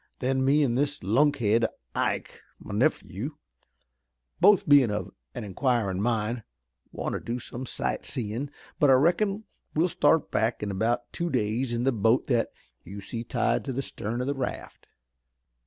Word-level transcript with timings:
Then 0.17 0.43
me 0.43 0.63
an' 0.63 0.73
this 0.73 1.03
lunkhead, 1.03 1.67
Ike, 1.93 2.41
my 2.57 2.73
nephew, 2.73 3.35
both 4.39 4.67
bein' 4.67 4.89
of 4.89 5.11
an 5.35 5.43
inquirin' 5.43 6.01
mind, 6.01 6.41
want 6.91 7.13
to 7.13 7.19
do 7.19 7.37
some 7.37 7.67
sight 7.67 8.03
seein', 8.03 8.49
but 8.79 8.89
I 8.89 8.93
reckon 8.93 9.43
we'll 9.75 9.89
start 9.89 10.31
back 10.31 10.63
in 10.63 10.71
about 10.71 11.13
two 11.13 11.29
days 11.29 11.71
in 11.71 11.83
the 11.83 11.91
boat 11.91 12.25
that 12.25 12.51
you 12.83 12.99
see 12.99 13.23
tied 13.23 13.63
to 13.65 13.73
the 13.73 13.83
stern 13.83 14.21
of 14.21 14.25
the 14.25 14.33
raft." 14.33 14.87